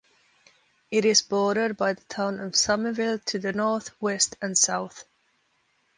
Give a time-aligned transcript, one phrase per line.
[0.89, 5.05] It is bordered by the town of Summerville to the north, west, and south.